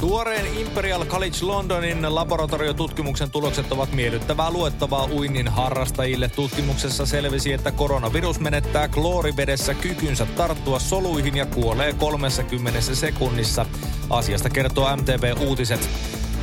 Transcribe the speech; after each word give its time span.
Tuoreen 0.00 0.58
Imperial 0.58 1.04
College 1.04 1.36
Londonin 1.42 2.14
laboratoriotutkimuksen 2.14 3.30
tulokset 3.30 3.72
ovat 3.72 3.92
miellyttävää 3.92 4.50
luettavaa 4.50 5.08
uinnin 5.12 5.48
harrastajille. 5.48 6.28
Tutkimuksessa 6.28 7.06
selvisi, 7.06 7.52
että 7.52 7.72
koronavirus 7.72 8.40
menettää 8.40 8.88
kloorivedessä 8.88 9.74
kykynsä 9.74 10.26
tarttua 10.26 10.78
soluihin 10.78 11.36
ja 11.36 11.46
kuolee 11.46 11.92
30 11.92 12.80
sekunnissa. 12.80 13.66
Asiasta 14.10 14.50
kertoo 14.50 14.96
MTV 14.96 15.34
Uutiset. 15.40 15.88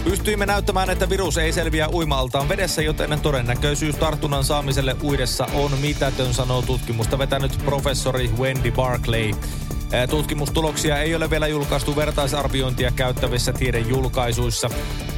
Pystyimme 0.03 0.45
näyttämään, 0.45 0.89
että 0.89 1.09
virus 1.09 1.37
ei 1.37 1.53
selviä 1.53 1.89
uimaltaan 1.89 2.49
vedessä, 2.49 2.81
joten 2.81 3.19
todennäköisyys 3.19 3.95
tartunnan 3.95 4.43
saamiselle 4.43 4.95
uidessa 5.03 5.47
on 5.53 5.71
mitätön, 5.81 6.33
sanoo 6.33 6.61
tutkimusta 6.61 7.17
vetänyt 7.17 7.57
professori 7.65 8.29
Wendy 8.39 8.71
Barclay. 8.71 9.31
Tutkimustuloksia 10.09 10.97
ei 10.97 11.15
ole 11.15 11.29
vielä 11.29 11.47
julkaistu 11.47 11.95
vertaisarviointia 11.95 12.91
käyttävissä 12.91 13.53
tiedejulkaisuissa. 13.53 14.69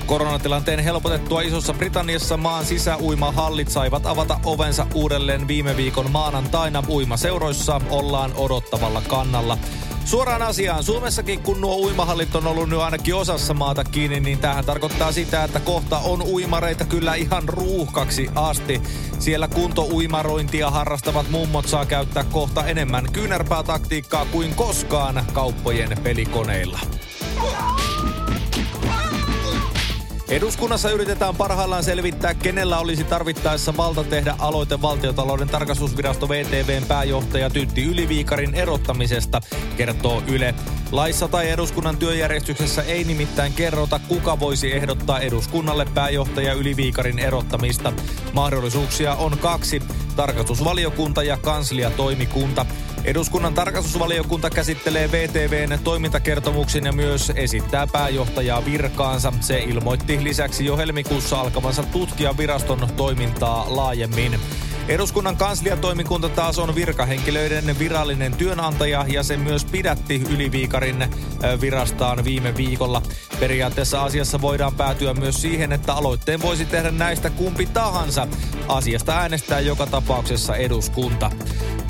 Koronatilanteen 0.05 0.79
helpotettua 0.79 1.41
Isossa 1.41 1.73
Britanniassa 1.73 2.37
maan 2.37 2.65
sisäuimahallit 2.65 3.69
saivat 3.69 4.05
avata 4.05 4.39
ovensa 4.43 4.87
uudelleen 4.93 5.47
viime 5.47 5.77
viikon 5.77 6.11
maanantaina. 6.11 6.83
Uimaseuroissa 6.89 7.81
ollaan 7.89 8.31
odottavalla 8.35 9.01
kannalla. 9.07 9.57
Suoraan 10.05 10.41
asiaan. 10.41 10.83
Suomessakin 10.83 11.39
kun 11.43 11.61
nuo 11.61 11.75
uimahallit 11.75 12.35
on 12.35 12.47
ollut 12.47 12.69
nyt 12.69 12.79
ainakin 12.79 13.15
osassa 13.15 13.53
maata 13.53 13.83
kiinni, 13.83 14.19
niin 14.19 14.39
tähän 14.39 14.65
tarkoittaa 14.65 15.11
sitä, 15.11 15.43
että 15.43 15.59
kohta 15.59 15.99
on 15.99 16.21
uimareita 16.21 16.85
kyllä 16.85 17.15
ihan 17.15 17.49
ruuhkaksi 17.49 18.29
asti. 18.35 18.81
Siellä 19.19 19.47
kuntouimarointia 19.47 20.71
harrastavat 20.71 21.29
mummot 21.29 21.67
saa 21.67 21.85
käyttää 21.85 22.23
kohta 22.23 22.65
enemmän 22.67 23.11
kyynärpää 23.11 23.63
taktiikkaa 23.63 24.25
kuin 24.25 24.55
koskaan 24.55 25.25
kauppojen 25.33 25.97
pelikoneilla. 26.03 26.79
Eduskunnassa 30.29 30.89
yritetään 30.91 31.35
parhaillaan 31.35 31.83
selvittää, 31.83 32.33
kenellä 32.33 32.79
olisi 32.79 33.03
tarvittaessa 33.03 33.77
valta 33.77 34.03
tehdä 34.03 34.35
aloite 34.39 34.81
valtiotalouden 34.81 35.49
tarkastusvirasto 35.49 36.29
VTVn 36.29 36.85
pääjohtaja 36.87 37.49
Tytti 37.49 37.83
Yliviikarin 37.83 38.53
erottamisesta, 38.53 39.41
kertoo 39.77 40.23
Yle. 40.27 40.55
Laissa 40.91 41.27
tai 41.27 41.49
eduskunnan 41.49 41.97
työjärjestyksessä 41.97 42.81
ei 42.81 43.03
nimittäin 43.03 43.53
kerrota, 43.53 43.99
kuka 44.07 44.39
voisi 44.39 44.73
ehdottaa 44.73 45.19
eduskunnalle 45.19 45.85
pääjohtaja 45.93 46.53
Yliviikarin 46.53 47.19
erottamista. 47.19 47.93
Mahdollisuuksia 48.33 49.15
on 49.15 49.37
kaksi, 49.37 49.81
tarkastusvaliokunta 50.15 51.23
ja 51.23 51.37
kansliatoimikunta. 51.37 52.65
Eduskunnan 53.05 53.53
tarkastusvaliokunta 53.53 54.49
käsittelee 54.49 55.11
VTVn 55.11 55.79
toimintakertomuksen 55.83 56.85
ja 56.85 56.91
myös 56.91 57.31
esittää 57.35 57.87
pääjohtajaa 57.87 58.65
virkaansa. 58.65 59.33
Se 59.39 59.59
ilmoitti 59.59 60.23
lisäksi 60.23 60.65
jo 60.65 60.77
helmikuussa 60.77 61.41
alkavansa 61.41 61.83
tutkia 61.83 62.37
viraston 62.37 62.89
toimintaa 62.95 63.65
laajemmin. 63.69 64.39
Eduskunnan 64.87 65.37
kansliatoimikunta 65.37 66.29
taas 66.29 66.59
on 66.59 66.75
virkahenkilöiden 66.75 67.79
virallinen 67.79 68.33
työnantaja 68.33 69.05
ja 69.07 69.23
se 69.23 69.37
myös 69.37 69.65
pidätti 69.65 70.23
Yliviikarin 70.29 71.07
virastaan 71.61 72.25
viime 72.25 72.57
viikolla. 72.57 73.01
Periaatteessa 73.39 74.03
asiassa 74.03 74.41
voidaan 74.41 74.75
päätyä 74.75 75.13
myös 75.13 75.41
siihen, 75.41 75.71
että 75.71 75.93
aloitteen 75.93 76.41
voisi 76.41 76.65
tehdä 76.65 76.91
näistä 76.91 77.29
kumpi 77.29 77.65
tahansa. 77.65 78.27
Asiasta 78.67 79.17
äänestää 79.17 79.59
joka 79.59 79.85
tapauksessa 79.85 80.55
eduskunta. 80.55 81.31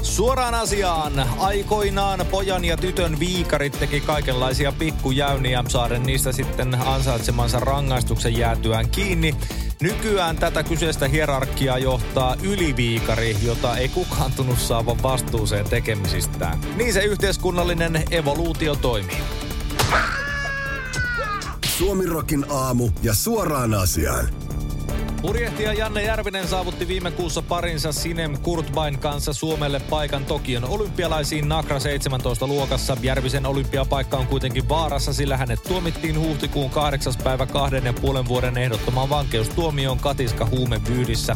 Suoraan 0.06 0.56
asiaan. 0.56 1.14
Aikoinaan 1.40 2.26
pojan 2.32 2.66
ja 2.66 2.78
tytön 2.78 3.20
viikarit 3.20 3.80
teki 3.80 4.02
kaikenlaisia 4.02 4.72
pikkujäyniä 4.72 5.64
saaren 5.68 6.04
niistä 6.04 6.32
sitten 6.32 6.76
ansaitsemansa 6.86 7.60
rangaistuksen 7.60 8.38
jäätyään 8.38 8.90
kiinni. 8.90 9.36
Nykyään 9.82 10.36
tätä 10.36 10.64
kyseistä 10.64 11.08
hierarkiaa 11.08 11.78
johtaa 11.78 12.36
yliviikari, 12.44 13.38
jota 13.44 13.78
ei 13.78 13.90
kukaan 13.90 14.32
tunnu 14.32 14.56
saavan 14.56 15.04
vastuuseen 15.04 15.70
tekemisistään. 15.70 16.60
Niin 16.76 16.94
se 16.94 17.04
yhteiskunnallinen 17.04 18.04
evoluutio 18.12 18.76
toimii. 18.76 19.24
Suomirokin 21.78 22.46
aamu 22.50 22.90
ja 23.04 23.14
suoraan 23.14 23.74
asiaan. 23.74 24.45
Purjehtija 25.26 25.74
Janne 25.74 26.04
Järvinen 26.04 26.48
saavutti 26.48 26.88
viime 26.88 27.12
kuussa 27.12 27.42
parinsa 27.42 27.92
Sinem 27.92 28.38
Kurtbain 28.42 29.00
kanssa 29.00 29.34
Suomelle 29.34 29.82
paikan 29.90 30.26
Tokion 30.26 30.66
olympialaisiin 30.66 31.50
Nakra 31.50 31.80
17 31.80 32.48
luokassa. 32.48 32.98
Järvisen 33.02 33.46
olympiapaikka 33.46 34.18
on 34.18 34.28
kuitenkin 34.28 34.70
vaarassa, 34.70 35.14
sillä 35.14 35.38
hänet 35.38 35.64
tuomittiin 35.64 36.20
huhtikuun 36.20 36.70
8. 36.70 37.14
päivä 37.24 37.46
kahden 37.46 37.86
ja 37.86 37.94
puolen 37.94 38.28
vuoden 38.28 38.58
ehdottomaan 38.58 39.10
vankeustuomioon 39.10 40.00
katiska 40.00 40.46
huumevyydissä. 40.46 41.36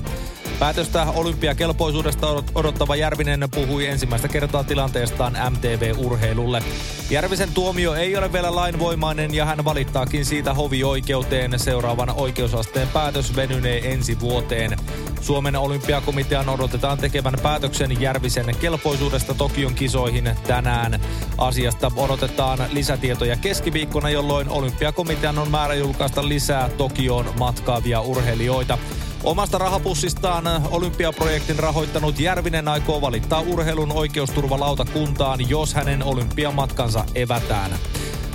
Päätöstä 0.59 1.05
olympiakelpoisuudesta 1.05 2.27
odottava 2.55 2.95
Järvinen 2.95 3.47
puhui 3.55 3.87
ensimmäistä 3.87 4.27
kertaa 4.27 4.63
tilanteestaan 4.63 5.37
MTV-urheilulle. 5.49 6.63
Järvisen 7.09 7.53
tuomio 7.53 7.93
ei 7.93 8.17
ole 8.17 8.33
vielä 8.33 8.55
lainvoimainen 8.55 9.33
ja 9.33 9.45
hän 9.45 9.65
valittaakin 9.65 10.25
siitä 10.25 10.53
hovioikeuteen. 10.53 11.59
Seuraavan 11.59 12.09
oikeusasteen 12.09 12.87
päätös 12.87 13.35
venynee 13.35 13.91
ensi 13.93 14.19
vuoteen. 14.19 14.77
Suomen 15.21 15.55
olympiakomitean 15.55 16.49
odotetaan 16.49 16.97
tekevän 16.97 17.35
päätöksen 17.43 18.01
Järvisen 18.01 18.55
kelpoisuudesta 18.61 19.33
Tokion 19.33 19.75
kisoihin 19.75 20.31
tänään. 20.47 20.99
Asiasta 21.37 21.91
odotetaan 21.95 22.59
lisätietoja 22.71 23.35
keskiviikkona, 23.35 24.09
jolloin 24.09 24.49
olympiakomitean 24.49 25.39
on 25.39 25.51
määrä 25.51 25.73
julkaista 25.73 26.27
lisää 26.27 26.69
Tokioon 26.69 27.25
matkaavia 27.39 28.01
urheilijoita. 28.01 28.77
Omasta 29.23 29.57
rahapussistaan 29.57 30.43
olympiaprojektin 30.71 31.59
rahoittanut 31.59 32.19
Järvinen 32.19 32.67
aikoo 32.67 33.01
valittaa 33.01 33.41
urheilun 33.41 33.91
oikeusturvalautakuntaan, 33.91 35.49
jos 35.49 35.73
hänen 35.73 36.03
olympiamatkansa 36.03 37.05
evätään. 37.15 37.71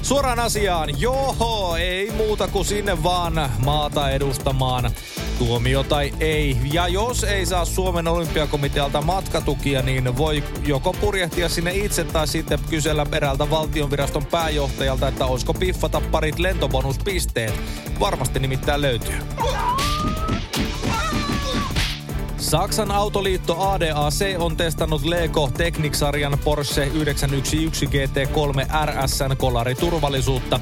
Suoraan 0.03 0.41
asiaan, 0.41 1.01
joho, 1.01 1.77
ei 1.77 2.11
muuta 2.11 2.49
kuin 2.49 2.65
sinne 2.65 3.03
vaan 3.03 3.51
maata 3.65 4.11
edustamaan. 4.11 4.91
Tuomio 5.39 5.83
tai 5.83 6.15
ei. 6.21 6.57
Ja 6.73 6.89
jos 6.89 7.25
ei 7.25 7.47
saa 7.47 7.65
Suomen 7.65 8.09
olympiakomitealta 8.09 9.03
matkatukia, 9.03 9.83
niin 9.83 10.17
voi 10.17 10.45
joko 10.67 10.93
purjehtia 10.93 11.49
sinne 11.49 11.75
itse 11.75 12.05
tai 12.05 12.29
sitten 12.29 12.59
kysellä 12.71 13.07
eräältä 13.13 13.51
valtionviraston 13.51 14.27
pääjohtajalta, 14.27 15.09
että 15.09 15.27
olisiko 15.27 15.55
piffata 15.55 16.01
parit 16.11 16.39
lentobonuspisteet. 16.39 17.55
Varmasti 18.01 18.39
nimittäin 18.39 18.81
löytyy. 18.81 19.19
Saksan 22.51 22.91
autoliitto 22.91 23.71
ADAC 23.71 24.37
on 24.39 24.57
testannut 24.57 25.05
Lego 25.05 25.51
Technic-sarjan 25.57 26.39
Porsche 26.45 26.85
911 26.95 27.87
GT3 27.87 28.67
RSn 28.87 29.37
kolariturvallisuutta. 29.37 30.61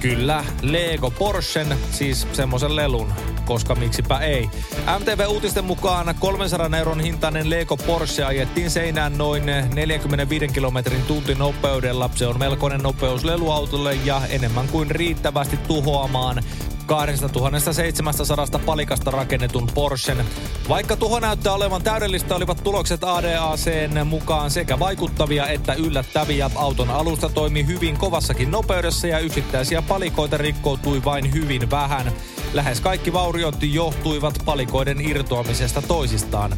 Kyllä, 0.00 0.44
Lego 0.62 1.10
Porschen, 1.10 1.76
siis 1.90 2.26
semmoisen 2.32 2.76
lelun, 2.76 3.12
koska 3.44 3.74
miksipä 3.74 4.18
ei. 4.18 4.50
MTV-uutisten 4.98 5.64
mukaan 5.64 6.14
300 6.20 6.78
euron 6.78 7.00
hintainen 7.00 7.50
Lego 7.50 7.76
Porsche 7.76 8.24
ajettiin 8.24 8.70
seinään 8.70 9.18
noin 9.18 9.42
45 9.74 10.48
kilometrin 10.48 11.02
tuntinopeudella. 11.02 12.10
Se 12.14 12.26
on 12.26 12.38
melkoinen 12.38 12.80
nopeus 12.80 13.24
leluautolle 13.24 13.94
ja 14.04 14.22
enemmän 14.30 14.68
kuin 14.68 14.90
riittävästi 14.90 15.56
tuhoamaan 15.56 16.42
2700 16.86 18.46
palikasta 18.66 19.10
rakennetun 19.10 19.68
Porschen. 19.74 20.24
Vaikka 20.68 20.96
tuho 20.96 21.20
näyttää 21.20 21.52
olevan 21.52 21.82
täydellistä, 21.82 22.36
olivat 22.36 22.64
tulokset 22.64 23.04
ADACn 23.04 24.06
mukaan 24.06 24.50
sekä 24.50 24.78
vaikuttavia 24.78 25.46
että 25.46 25.74
yllättäviä. 25.74 26.50
Auton 26.54 26.90
alusta 26.90 27.28
toimi 27.28 27.66
hyvin 27.66 27.98
kovassakin 27.98 28.50
nopeudessa 28.50 29.06
ja 29.06 29.18
yksittäisiä 29.18 29.82
palikoita 29.82 30.36
rikkoutui 30.36 31.04
vain 31.04 31.32
hyvin 31.32 31.70
vähän. 31.70 32.12
Lähes 32.52 32.80
kaikki 32.80 33.12
vauriot 33.12 33.56
johtuivat 33.62 34.42
palikoiden 34.44 35.00
irtoamisesta 35.00 35.82
toisistaan. 35.82 36.56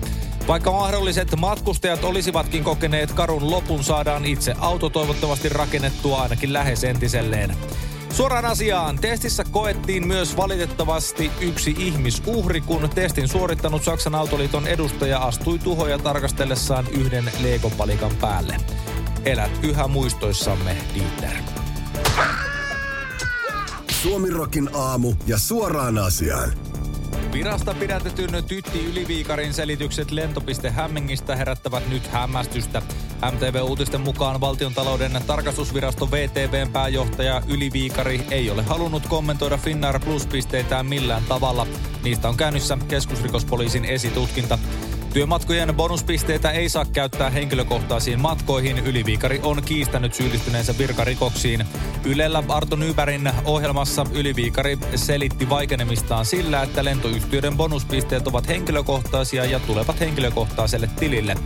Vaikka 0.49 0.73
mahdolliset 0.73 1.37
matkustajat 1.37 2.05
olisivatkin 2.05 2.65
kokeneet 2.65 3.13
karun 3.13 3.51
lopun, 3.51 3.85
saadaan 3.85 4.25
itse 4.25 4.55
auto 4.59 4.91
toivottavasti 4.91 5.49
rakennettua 5.49 6.23
ainakin 6.23 6.53
lähes 6.53 6.85
entiselleen. 6.85 7.57
Suoraan 8.17 8.45
asiaan. 8.45 8.99
Testissä 8.99 9.45
koettiin 9.51 10.07
myös 10.07 10.37
valitettavasti 10.37 11.31
yksi 11.41 11.75
ihmisuhri, 11.79 12.61
kun 12.61 12.91
testin 12.95 13.29
suorittanut 13.29 13.85
Saksan 13.85 14.15
autoliiton 14.15 14.67
edustaja 14.67 15.19
astui 15.19 15.59
tuhoja 15.59 15.99
tarkastellessaan 15.99 16.87
yhden 16.89 17.31
leikopalikan 17.43 18.11
päälle. 18.21 18.57
Elät 19.25 19.51
yhä 19.63 19.89
muistoissamme, 19.89 20.77
Dieter. 20.95 21.37
Suomirokin 24.03 24.71
aamu 24.75 25.15
ja 25.27 25.39
suoraan 25.39 25.99
asiaan. 25.99 26.64
Virasta 27.35 27.75
pidätetyn 27.75 28.45
Tytti 28.45 28.85
Yliviikarin 28.85 29.55
selitykset 29.55 30.11
lentopiste 30.11 30.71
Hämmingistä 30.71 31.37
herättävät 31.37 31.89
nyt 31.89 32.07
hämmästystä. 32.07 32.83
MTV-uutisten 33.33 34.01
mukaan 34.01 34.41
valtiontalouden 34.41 35.23
tarkastusvirasto 35.27 36.11
VTVn 36.11 36.71
pääjohtaja 36.73 37.43
Yliviikari 37.49 38.21
ei 38.31 38.51
ole 38.51 38.63
halunnut 38.63 39.07
kommentoida 39.07 39.57
Finnair 39.57 40.01
Plus-pisteitään 40.01 40.87
millään 40.87 41.23
tavalla. 41.29 41.67
Niistä 42.05 42.29
on 42.29 42.37
käynnissä 42.37 42.79
keskusrikospoliisin 42.89 43.85
esitutkinta. 43.85 44.59
Työmatkojen 45.15 45.75
bonuspisteitä 45.75 46.51
ei 46.51 46.69
saa 46.69 46.85
käyttää 46.85 47.31
henkilökohtaisiin 47.31 48.21
matkoihin. 48.21 48.79
Yliviikari 48.79 49.41
on 49.43 49.63
kiistänyt 49.63 50.15
syyllistyneensä 50.15 50.79
virkarikoksiin. 50.79 51.65
Ylellä 52.05 52.43
Arto 52.49 52.77
Nybergin 52.77 53.31
ohjelmassa 53.45 54.07
Yliviikari 54.13 54.79
selitti 54.95 55.49
vaikenemistaan 55.51 56.27
sillä, 56.27 56.63
että 56.63 56.85
lentoyhtiöiden 56.85 57.57
bonuspisteet 57.57 58.27
ovat 58.27 58.49
henkilökohtaisia 58.49 59.45
ja 59.45 59.61
tulevat 59.61 60.01
henkilökohtaiselle 60.01 60.91
tilille. 61.01 61.37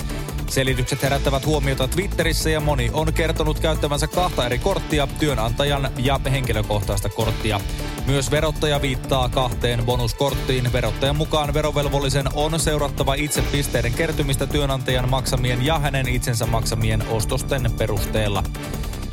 Selitykset 0.47 1.03
herättävät 1.03 1.47
huomiota 1.47 1.89
Twitterissä 1.89 2.51
ja 2.51 2.61
moni 2.61 2.91
on 2.93 3.13
kertonut 3.13 3.61
käyttävänsä 3.61 4.07
kahta 4.07 4.47
eri 4.47 4.59
korttia, 4.59 5.09
työnantajan 5.19 5.91
ja 5.97 6.21
henkilökohtaista 6.31 7.09
korttia. 7.09 7.61
Myös 8.09 8.31
verottaja 8.31 8.83
viittaa 8.83 9.29
kahteen 9.29 9.85
bonuskorttiin. 9.85 10.73
Verottajan 10.73 11.17
mukaan 11.17 11.55
verovelvollisen 11.55 12.27
on 12.35 12.61
seurattava 12.61 13.15
itse 13.15 13.43
pisteiden 13.43 13.93
kertymistä 13.93 14.47
työnantajan 14.47 15.09
maksamien 15.09 15.67
ja 15.67 15.79
hänen 15.79 16.09
itsensä 16.09 16.47
maksamien 16.47 17.09
ostosten 17.09 17.71
perusteella. 17.79 18.43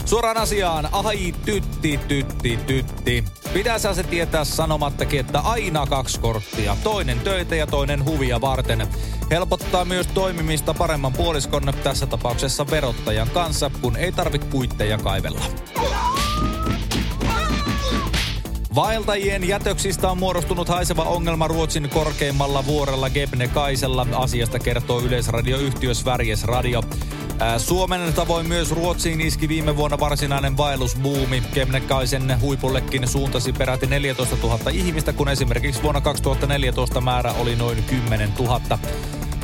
Suoraan 0.05 0.37
asiaan, 0.37 0.89
ai 0.91 1.33
tytti, 1.45 1.99
tytti, 2.07 2.59
tytti. 2.67 3.23
Pitäisi 3.53 3.93
se 3.93 4.03
tietää 4.03 4.43
sanomattakin, 4.43 5.19
että 5.19 5.39
aina 5.39 5.87
kaksi 5.87 6.19
korttia. 6.19 6.77
Toinen 6.83 7.19
töitä 7.19 7.55
ja 7.55 7.67
toinen 7.67 8.05
huvia 8.05 8.41
varten. 8.41 8.87
Helpottaa 9.31 9.85
myös 9.85 10.07
toimimista 10.07 10.73
paremman 10.73 11.13
puoliskon, 11.13 11.73
tässä 11.83 12.05
tapauksessa 12.05 12.67
verottajan 12.71 13.29
kanssa, 13.29 13.71
kun 13.81 13.97
ei 13.97 14.11
tarvitse 14.11 14.47
kuitteja 14.47 14.97
kaivella. 14.97 15.45
Vaeltajien 18.75 19.47
jätöksistä 19.47 20.11
on 20.11 20.17
muodostunut 20.17 20.69
haiseva 20.69 21.03
ongelma 21.03 21.47
Ruotsin 21.47 21.89
korkeimmalla 21.89 22.65
vuorella 22.65 23.09
Gebnekaisella. 23.09 24.07
Asiasta 24.13 24.59
kertoo 24.59 25.01
yleisradioyhtiö 25.01 25.93
Sveriges 25.93 26.43
Radio. 26.43 26.83
Suomen 27.57 28.13
tavoin 28.13 28.47
myös 28.47 28.71
Ruotsiin 28.71 29.21
iski 29.21 29.47
viime 29.47 29.77
vuonna 29.77 29.99
varsinainen 29.99 30.57
vaellusbuumi. 30.57 31.43
Kemnekaisen 31.53 32.41
huipullekin 32.41 33.07
suuntasi 33.07 33.53
peräti 33.53 33.87
14 33.87 34.35
000 34.43 34.59
ihmistä, 34.71 35.13
kun 35.13 35.29
esimerkiksi 35.29 35.83
vuonna 35.83 36.01
2014 36.01 37.01
määrä 37.01 37.33
oli 37.33 37.55
noin 37.55 37.83
10 37.83 38.33
000. 38.39 38.61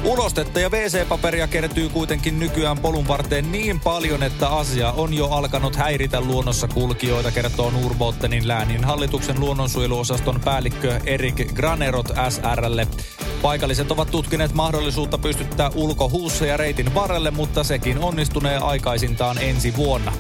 Ulostetta 0.06 0.60
ja 0.60 0.70
WC-paperia 0.70 1.48
kertyy 1.48 1.90
kuitenkin 1.90 2.40
nykyään 2.40 2.80
polun 2.80 3.08
varteen 3.08 3.52
niin 3.52 3.80
paljon, 3.80 4.24
että 4.24 4.50
asia 4.50 4.92
on 4.92 5.14
jo 5.14 5.26
alkanut 5.26 5.76
häiritä 5.76 6.22
luonnossa 6.22 6.68
kulkijoita, 6.68 7.32
kertoo 7.32 7.72
Nurbottenin 7.72 8.48
läänin 8.48 8.84
hallituksen 8.84 9.40
luonnonsuojeluosaston 9.40 10.42
päällikkö 10.46 11.00
Erik 11.06 11.54
Granerot 11.54 12.08
SRlle. 12.30 12.88
Paikalliset 13.42 13.92
ovat 13.92 14.12
tutkineet 14.12 14.54
mahdollisuutta 14.54 15.18
pystyttää 15.18 15.72
ulkohuusseja 15.76 16.58
reitin 16.58 16.94
varrelle, 16.96 17.32
mutta 17.32 17.64
sekin 17.64 17.98
onnistunee 17.98 18.58
aikaisintaan 18.58 19.38
ensi 19.38 19.76
vuonna. 19.76 20.14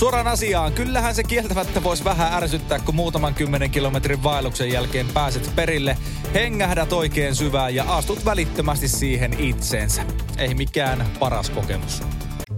Suoraan 0.00 0.26
asiaan, 0.26 0.72
kyllähän 0.72 1.14
se 1.14 1.22
kieltämättä 1.22 1.82
voisi 1.82 2.04
vähän 2.04 2.32
ärsyttää, 2.32 2.78
kun 2.78 2.94
muutaman 2.94 3.34
kymmenen 3.34 3.70
kilometrin 3.70 4.22
vaelluksen 4.22 4.72
jälkeen 4.72 5.06
pääset 5.14 5.52
perille, 5.56 5.96
hengähdät 6.34 6.92
oikein 6.92 7.34
syvään 7.34 7.74
ja 7.74 7.84
astut 7.96 8.24
välittömästi 8.24 8.88
siihen 8.88 9.40
itseensä. 9.40 10.02
Ei 10.38 10.54
mikään 10.54 11.06
paras 11.18 11.50
kokemus. 11.50 12.02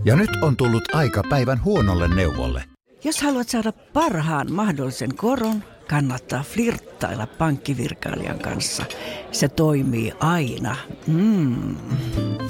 Ja 0.05 0.17
nyt 0.17 0.31
on 0.43 0.57
tullut 0.57 0.95
aika 0.95 1.23
päivän 1.31 1.65
huonolle 1.65 2.15
neuvolle. 2.15 2.65
Jos 3.05 3.23
haluat 3.23 3.49
saada 3.49 3.73
parhaan 3.73 4.53
mahdollisen 4.53 5.17
koron, 5.17 5.65
kannattaa 5.93 6.43
flirttailla 6.43 7.27
pankkivirkailijan 7.27 8.39
kanssa. 8.39 8.85
Se 9.33 9.49
toimii 9.49 10.13
aina. 10.21 10.77
Mm. 11.07 11.77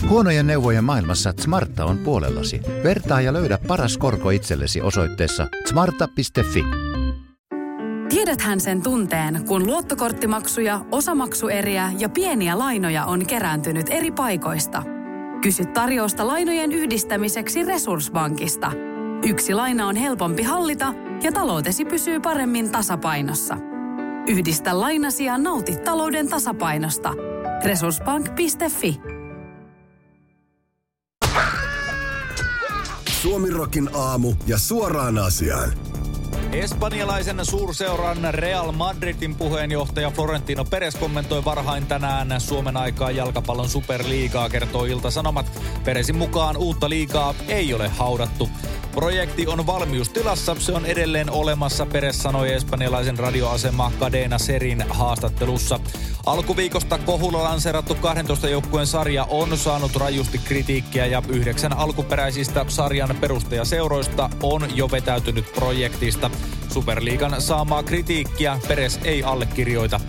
Huonojen 0.09 0.47
neuvojen 0.47 0.85
maailmassa 0.85 1.35
Smarta 1.41 1.85
on 1.85 1.99
puolellasi. 1.99 2.61
Vertaa 2.85 3.21
ja 3.21 3.33
löydä 3.33 3.59
paras 3.67 3.99
korko 3.99 4.31
itsellesi 4.31 4.81
osoitteessa 4.81 5.47
smarta.fi. 5.69 6.65
Tiedäthän 8.09 8.61
sen 8.61 8.83
tunteen, 8.83 9.45
kun 9.47 9.67
luottokorttimaksuja, 9.67 10.81
osamaksueriä 10.91 11.93
ja 11.99 12.09
pieniä 12.09 12.59
lainoja 12.59 13.05
on 13.05 13.27
kerääntynyt 13.27 13.87
eri 13.91 14.11
paikoista. 14.11 14.83
Kysy 15.41 15.65
tarjousta 15.65 16.27
lainojen 16.27 16.73
yhdistämiseksi 16.73 17.65
Resurssbankista. 17.65 18.73
Yksi 19.27 19.55
laina 19.55 19.87
on 19.87 19.97
helpompi 19.97 20.43
hallita 20.43 20.95
ja 21.23 21.33
taloutesi 21.33 21.85
pysyy 21.85 22.21
paremmin 22.21 22.71
tasapainossa. 22.71 23.57
Yhdistä 24.29 24.81
lainasi 24.81 25.25
ja 25.25 25.39
nauti 25.39 25.77
talouden 25.77 26.29
tasapainosta. 26.29 27.13
Resurssbank.fi 27.65 29.01
Suomirokin 33.23 33.91
aamu 33.95 34.35
ja 34.47 34.59
suoraan 34.59 35.19
asiaan. 35.19 35.73
Espanjalaisen 36.53 37.47
suurseuran 37.47 38.19
Real 38.31 38.73
Madridin 38.73 39.35
puheenjohtaja 39.35 40.11
Florentino 40.11 40.65
Perez 40.65 40.97
kommentoi 40.99 41.45
varhain 41.45 41.87
tänään 41.87 42.41
Suomen 42.41 42.77
aikaa 42.77 43.11
jalkapallon 43.11 43.69
superliigaa, 43.69 44.49
kertoo 44.49 44.85
Ilta-Sanomat. 44.85 45.47
Perezin 45.85 46.17
mukaan 46.17 46.57
uutta 46.57 46.89
liigaa 46.89 47.35
ei 47.49 47.75
ole 47.75 47.89
haudattu. 47.89 48.49
Projekti 48.94 49.47
on 49.47 49.67
valmiustilassa, 49.67 50.56
se 50.59 50.73
on 50.73 50.87
edelleen 50.87 51.31
olemassa, 51.31 51.87
Peres 51.87 52.19
sanoi 52.19 52.53
espanjalaisen 52.53 53.19
radioasema 53.19 53.93
Cadena 54.00 54.39
Serin 54.39 54.85
haastattelussa. 54.89 55.81
Alkuviikosta 56.27 56.99
kohulla 56.99 57.43
lanseerattu 57.43 57.94
12 57.94 58.49
joukkueen 58.49 58.87
sarja 58.87 59.26
on 59.31 59.59
saanut 59.59 59.97
rajusti 59.97 60.38
kritiikkiä 60.38 61.07
ja 61.07 61.23
yhdeksän 61.28 61.73
alkuperäisistä 61.73 62.64
sarjan 62.69 63.16
perustajaseuroista 63.21 64.31
on 64.43 64.76
jo 64.76 64.90
vetäytynyt 64.90 65.52
projektista. 65.52 66.31
Superliigan 66.73 67.43
saamaa 67.43 67.83
kritiikkiä 67.83 68.59
Peres 68.69 69.00
ei 69.05 69.23
allekirjoita. 69.23 70.00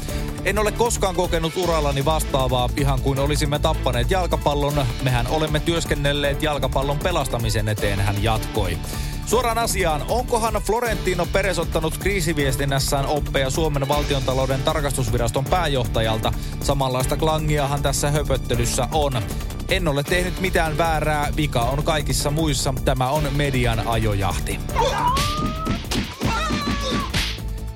En 0.45 0.59
ole 0.59 0.71
koskaan 0.71 1.15
kokenut 1.15 1.57
urallani 1.57 2.05
vastaavaa, 2.05 2.69
ihan 2.77 3.01
kuin 3.01 3.19
olisimme 3.19 3.59
tappaneet 3.59 4.11
jalkapallon. 4.11 4.85
Mehän 5.03 5.27
olemme 5.27 5.59
työskennelleet 5.59 6.43
jalkapallon 6.43 6.99
pelastamisen 6.99 7.69
eteen, 7.69 7.99
hän 7.99 8.23
jatkoi. 8.23 8.77
Suoraan 9.25 9.57
asiaan, 9.57 10.05
onkohan 10.07 10.53
Florentino 10.53 11.25
Perez 11.25 11.59
ottanut 11.59 11.97
kriisiviestinnässään 11.97 13.05
oppeja 13.05 13.49
Suomen 13.49 13.87
valtiontalouden 13.87 14.63
tarkastusviraston 14.63 15.45
pääjohtajalta? 15.45 16.33
Samanlaista 16.63 17.17
klangiahan 17.17 17.81
tässä 17.81 18.11
höpöttelyssä 18.11 18.87
on. 18.91 19.21
En 19.69 19.87
ole 19.87 20.03
tehnyt 20.03 20.39
mitään 20.39 20.77
väärää, 20.77 21.33
vika 21.37 21.61
on 21.61 21.83
kaikissa 21.83 22.31
muissa. 22.31 22.73
Tämä 22.85 23.09
on 23.09 23.23
median 23.35 23.87
ajojahti. 23.87 24.59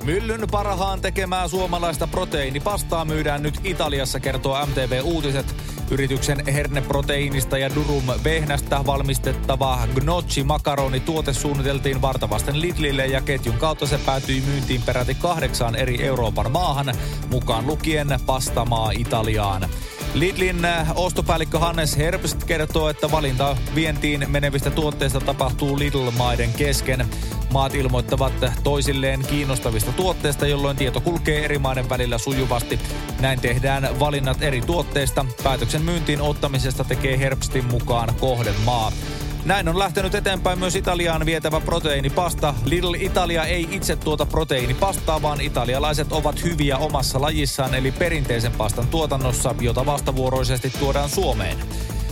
Myllyn 0.08 0.48
parhaan 0.52 1.02
tekemää 1.02 1.48
suomalaista 1.48 2.08
proteiinipastaa 2.08 3.06
myydään 3.06 3.44
nyt 3.44 3.60
Italiassa, 3.64 4.20
kertoo 4.20 4.66
MTV 4.66 5.02
Uutiset. 5.04 5.56
Yrityksen 5.92 6.44
herneproteiinista 6.54 7.58
ja 7.58 7.76
durum 7.76 8.04
vehnästä 8.24 8.86
valmistettava 8.86 9.88
gnocchi 9.96 10.44
makaroni 10.44 11.00
tuote 11.00 11.34
suunniteltiin 11.34 12.02
vartavasten 12.02 12.62
Lidlille 12.62 13.06
ja 13.08 13.22
ketjun 13.22 13.58
kautta 13.58 13.88
se 13.88 13.98
päätyi 14.06 14.42
myyntiin 14.42 14.82
peräti 14.82 15.16
kahdeksaan 15.16 15.76
eri 15.76 16.04
Euroopan 16.04 16.52
maahan, 16.52 16.94
mukaan 17.32 17.68
lukien 17.68 18.08
pastamaa 18.26 18.92
Italiaan. 18.92 19.70
Lidlin 20.14 20.68
ostopäällikkö 20.96 21.60
Hannes 21.60 21.98
Herbst 21.98 22.44
kertoo, 22.44 22.90
että 22.90 23.12
valinta 23.12 23.58
vientiin 23.76 24.26
menevistä 24.32 24.70
tuotteista 24.70 25.20
tapahtuu 25.20 25.80
Lidl-maiden 25.80 26.54
kesken. 26.54 27.06
Maat 27.58 27.76
ilmoittavat 27.76 28.34
toisilleen 28.64 29.26
kiinnostavista 29.28 29.92
tuotteista, 29.92 30.48
jolloin 30.48 30.78
tieto 30.78 31.02
kulkee 31.02 31.46
eri 31.46 31.58
maiden 31.58 31.90
välillä 31.90 32.18
sujuvasti. 32.18 32.80
Näin 33.20 33.40
tehdään 33.40 34.00
valinnat 34.00 34.42
eri 34.42 34.62
tuotteista. 34.62 35.26
Päätöksen 35.44 35.82
myyntiin 35.82 36.22
ottamisesta 36.22 36.84
tekee 36.84 37.20
Herbstin 37.20 37.66
mukaan 37.66 38.16
kohdemaa. 38.20 38.92
Näin 39.46 39.70
on 39.70 39.80
lähtenyt 39.80 40.16
eteenpäin 40.16 40.60
myös 40.60 40.76
Italiaan 40.76 41.26
vietävä 41.26 41.62
proteiinipasta. 41.62 42.54
Lidl 42.66 42.94
Italia 42.94 43.46
ei 43.46 43.68
itse 43.72 43.96
tuota 43.96 44.26
proteiinipastaa, 44.26 45.22
vaan 45.22 45.42
italialaiset 45.42 46.12
ovat 46.12 46.44
hyviä 46.44 46.78
omassa 46.78 47.22
lajissaan, 47.22 47.76
eli 47.76 47.92
perinteisen 47.92 48.52
pastan 48.52 48.88
tuotannossa, 48.88 49.56
jota 49.62 49.86
vastavuoroisesti 49.86 50.70
tuodaan 50.80 51.10
Suomeen. 51.10 51.58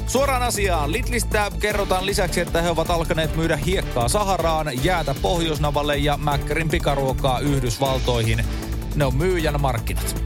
Suoraan 0.07 0.43
asiaan. 0.43 0.91
Lidlistä 0.91 1.51
kerrotaan 1.59 2.05
lisäksi, 2.05 2.41
että 2.41 2.62
he 2.62 2.69
ovat 2.69 2.89
alkaneet 2.89 3.35
myydä 3.35 3.55
hiekkaa 3.55 4.07
Saharaan, 4.07 4.83
jäätä 4.83 5.15
Pohjoisnavalle 5.21 5.97
ja 5.97 6.17
Mäkkärin 6.17 6.69
pikaruokaa 6.69 7.39
Yhdysvaltoihin. 7.39 8.45
Ne 8.95 9.05
on 9.05 9.15
myyjän 9.15 9.62
markkinat. 9.62 10.21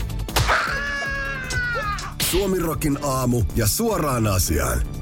Suomirokin 2.21 2.99
aamu 3.03 3.43
ja 3.55 3.67
suoraan 3.67 4.27
asiaan. 4.27 4.98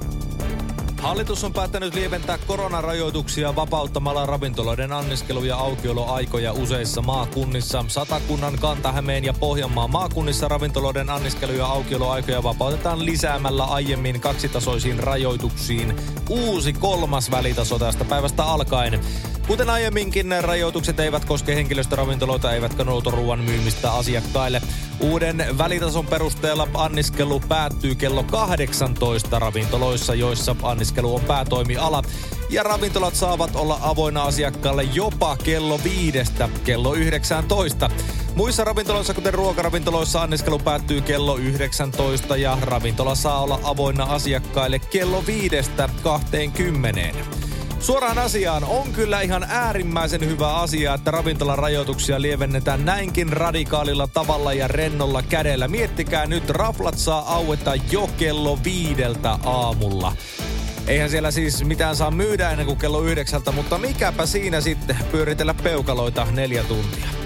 Hallitus 1.01 1.43
on 1.43 1.53
päättänyt 1.53 1.93
lieventää 1.93 2.37
koronarajoituksia 2.37 3.55
vapauttamalla 3.55 4.25
ravintoloiden 4.25 4.91
anniskelu- 4.91 5.43
ja 5.43 5.57
aukioloaikoja 5.57 6.53
useissa 6.53 7.01
maakunnissa. 7.01 7.85
Satakunnan, 7.87 8.59
Kantahämeen 8.59 9.23
ja 9.23 9.33
Pohjanmaan 9.33 9.91
maakunnissa 9.91 10.47
ravintoloiden 10.47 11.09
anniskelu- 11.09 11.51
ja 11.51 11.65
aukioloaikoja 11.65 12.43
vapautetaan 12.43 13.05
lisäämällä 13.05 13.63
aiemmin 13.63 14.21
kaksitasoisiin 14.21 14.99
rajoituksiin. 14.99 15.95
Uusi 16.29 16.73
kolmas 16.73 17.31
välitaso 17.31 17.79
tästä 17.79 18.05
päivästä 18.05 18.43
alkaen. 18.43 18.99
Kuten 19.47 19.69
aiemminkin, 19.69 20.27
rajoitukset 20.41 20.99
eivät 20.99 21.25
koske 21.25 21.55
henkilöstöravintoloita 21.55 22.53
eivätkä 22.53 22.83
noutoruuan 22.83 23.39
myymistä 23.39 23.91
asiakkaille. 23.91 24.61
Uuden 24.99 25.45
välitason 25.57 26.05
perusteella 26.05 26.67
anniskelu 26.73 27.39
päättyy 27.39 27.95
kello 27.95 28.23
18 28.23 29.39
ravintoloissa, 29.39 30.15
joissa 30.15 30.55
anniskelu 30.63 31.15
on 31.15 31.21
päätoimiala. 31.21 32.01
Ja 32.49 32.63
ravintolat 32.63 33.15
saavat 33.15 33.55
olla 33.55 33.79
avoinna 33.81 34.23
asiakkaalle 34.23 34.83
jopa 34.83 35.37
kello 35.37 35.79
viidestä 35.83 36.49
kello 36.63 36.93
19. 36.93 37.89
Muissa 38.35 38.63
ravintoloissa, 38.63 39.13
kuten 39.13 39.33
ruokaravintoloissa, 39.33 40.21
anniskelu 40.21 40.59
päättyy 40.59 41.01
kello 41.01 41.37
19 41.37 42.37
ja 42.37 42.57
ravintola 42.61 43.15
saa 43.15 43.41
olla 43.41 43.59
avoinna 43.63 44.03
asiakkaille 44.03 44.79
kello 44.79 45.23
viidestä 45.27 45.89
20. 46.03 47.46
Suoraan 47.79 48.17
asiaan 48.17 48.63
on 48.63 48.93
kyllä 48.93 49.21
ihan 49.21 49.45
äärimmäisen 49.49 50.21
hyvä 50.21 50.55
asia, 50.55 50.93
että 50.93 51.11
ravintolan 51.11 51.59
rajoituksia 51.59 52.21
lievennetään 52.21 52.85
näinkin 52.85 53.33
radikaalilla 53.33 54.07
tavalla 54.07 54.53
ja 54.53 54.67
rennolla 54.67 55.21
kädellä. 55.21 55.67
Miettikää 55.67 56.25
nyt, 56.25 56.49
raflat 56.49 56.97
saa 56.97 57.33
aueta 57.35 57.75
jo 57.91 58.09
kello 58.17 58.59
viideltä 58.63 59.39
aamulla. 59.43 60.15
Eihän 60.87 61.09
siellä 61.09 61.31
siis 61.31 61.63
mitään 61.63 61.95
saa 61.95 62.11
myydä 62.11 62.49
ennen 62.49 62.65
kuin 62.65 62.79
kello 62.79 63.01
yhdeksältä, 63.01 63.51
mutta 63.51 63.77
mikäpä 63.77 64.25
siinä 64.25 64.61
sitten 64.61 64.97
pyöritellä 65.11 65.53
peukaloita 65.53 66.27
neljä 66.31 66.63
tuntia. 66.63 67.16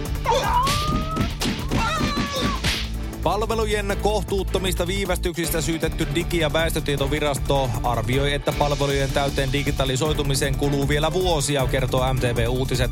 Palvelujen 3.24 3.98
kohtuuttomista 4.02 4.88
viivästyksistä 4.88 5.62
syytetty 5.62 6.08
Digi- 6.16 6.40
ja 6.40 6.54
väestötietovirasto 6.54 7.70
arvioi, 7.84 8.34
että 8.34 8.52
palvelujen 8.52 9.12
täyteen 9.12 9.52
digitalisoitumiseen 9.54 10.58
kuluu 10.58 10.88
vielä 10.88 11.14
vuosia, 11.14 11.68
kertoo 11.68 12.14
MTV 12.14 12.46
Uutiset. 12.50 12.92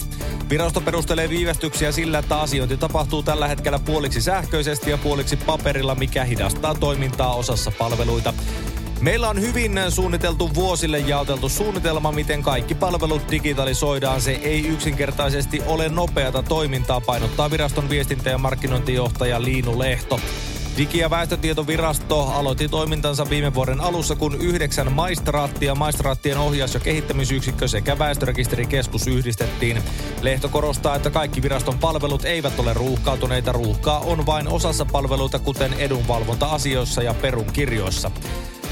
Virasto 0.50 0.82
perustelee 0.82 1.30
viivästyksiä 1.30 1.92
sillä, 1.92 2.20
että 2.20 2.40
asiointi 2.40 2.78
tapahtuu 2.78 3.24
tällä 3.24 3.48
hetkellä 3.48 3.80
puoliksi 3.80 4.22
sähköisesti 4.22 4.92
ja 4.92 4.98
puoliksi 4.98 5.36
paperilla, 5.36 5.96
mikä 5.96 6.24
hidastaa 6.24 6.76
toimintaa 6.76 7.36
osassa 7.36 7.72
palveluita. 7.78 8.34
Meillä 9.02 9.30
on 9.30 9.42
hyvin 9.42 9.80
suunniteltu 9.90 10.56
vuosille 10.56 11.00
jaoteltu 11.00 11.50
suunnitelma, 11.50 12.12
miten 12.12 12.44
kaikki 12.44 12.76
palvelut 12.76 13.32
digitalisoidaan. 13.32 14.22
Se 14.22 14.32
ei 14.32 14.68
yksinkertaisesti 14.68 15.62
ole 15.66 15.90
nopeata 15.90 16.44
toimintaa, 16.44 17.02
painottaa 17.02 17.52
viraston 17.52 17.90
viestintä- 17.90 18.30
ja 18.30 18.38
markkinointijohtaja 18.38 19.44
Liinu 19.44 19.80
Lehto. 19.80 20.20
Digi- 20.78 21.00
ja 21.00 21.10
väestötietovirasto 21.10 22.22
aloitti 22.22 22.68
toimintansa 22.68 23.30
viime 23.30 23.54
vuoden 23.54 23.82
alussa, 23.82 24.16
kun 24.16 24.36
yhdeksän 24.36 24.92
maistraattia, 24.92 25.76
maistraattien 25.76 26.38
ohjaus- 26.38 26.74
ja 26.74 26.80
kehittämisyksikkö 26.80 27.68
sekä 27.68 28.00
väestörekisterikeskus 28.00 29.08
yhdistettiin. 29.08 29.84
Lehto 30.22 30.50
korostaa, 30.50 30.96
että 30.96 31.10
kaikki 31.10 31.42
viraston 31.42 31.80
palvelut 31.80 32.26
eivät 32.26 32.60
ole 32.60 32.74
ruuhkautuneita. 32.74 33.52
Ruuhkaa 33.52 34.00
on 34.00 34.26
vain 34.26 34.48
osassa 34.48 34.86
palveluita, 34.86 35.40
kuten 35.40 35.74
edunvalvonta-asioissa 35.74 37.04
ja 37.04 37.14
perunkirjoissa. 37.14 38.12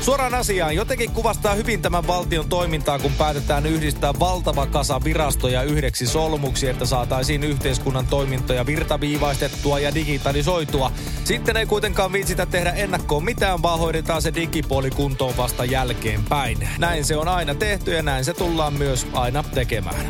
Suoraan 0.01 0.33
asiaan. 0.33 0.75
Jotenkin 0.75 1.11
kuvastaa 1.11 1.53
hyvin 1.55 1.81
tämän 1.81 2.07
valtion 2.07 2.49
toimintaa, 2.49 2.99
kun 2.99 3.11
päätetään 3.13 3.65
yhdistää 3.65 4.13
valtava 4.19 4.65
kasa 4.65 5.03
virastoja 5.03 5.63
yhdeksi 5.63 6.07
solmuksi, 6.07 6.67
että 6.67 6.85
saataisiin 6.85 7.43
yhteiskunnan 7.43 8.07
toimintoja 8.07 8.65
virtaviivaistettua 8.65 9.79
ja 9.79 9.93
digitalisoitua. 9.93 10.91
Sitten 11.23 11.57
ei 11.57 11.65
kuitenkaan 11.65 12.13
viitsitä 12.13 12.45
tehdä 12.45 12.71
ennakkoon 12.71 13.23
mitään, 13.23 13.61
vaan 13.61 13.79
hoidetaan 13.79 14.21
se 14.21 14.33
digipuoli 14.35 14.89
kuntoon 14.89 15.37
vasta 15.37 15.65
jälkeenpäin. 15.65 16.69
Näin 16.79 17.05
se 17.05 17.17
on 17.17 17.27
aina 17.27 17.55
tehty 17.55 17.93
ja 17.93 18.03
näin 18.03 18.25
se 18.25 18.33
tullaan 18.33 18.73
myös 18.73 19.07
aina 19.13 19.43
tekemään. 19.43 20.05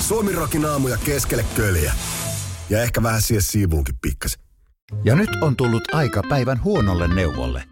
Suomirokin 0.00 0.64
aamu 0.64 0.88
ja 0.88 0.96
keskelle 1.04 1.44
köljä. 1.56 1.92
Ja 2.70 2.82
ehkä 2.82 3.02
vähän 3.02 3.22
siihen 3.22 3.42
siivuunkin 3.42 3.94
pikkasen. 4.02 4.40
Ja 5.04 5.14
nyt 5.14 5.30
on 5.42 5.56
tullut 5.56 5.94
aika 5.94 6.22
päivän 6.28 6.64
huonolle 6.64 7.08
neuvolle. 7.08 7.71